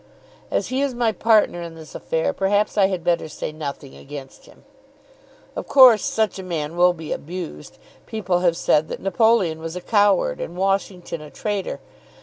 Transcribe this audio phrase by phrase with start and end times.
[0.49, 4.47] "As he is my partner in this affair perhaps I had better say nothing against
[4.47, 4.63] him."
[5.55, 7.77] "Of course such a man will be abused.
[8.07, 11.79] People have said that Napoleon was a coward, and Washington a traitor.